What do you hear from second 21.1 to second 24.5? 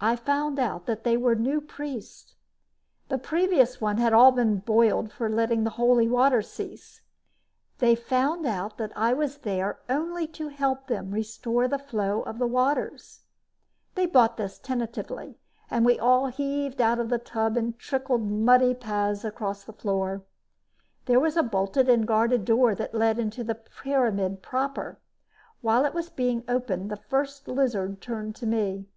was a bolted and guarded door that led into the pyramid